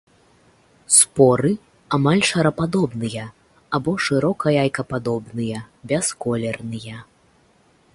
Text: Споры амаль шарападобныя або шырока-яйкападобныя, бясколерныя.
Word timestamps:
Споры 0.99 1.51
амаль 1.97 2.23
шарападобныя 2.29 3.25
або 3.79 3.91
шырока-яйкападобныя, 4.07 5.59
бясколерныя. 5.93 6.97